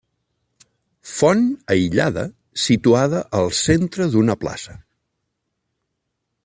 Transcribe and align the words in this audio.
Font 1.09 1.43
aïllada 1.75 2.23
situada 2.63 3.23
al 3.41 3.53
centre 3.61 4.11
d'una 4.17 4.37
plaça. 4.45 4.79